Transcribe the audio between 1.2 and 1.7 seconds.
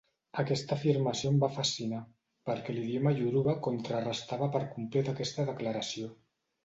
em va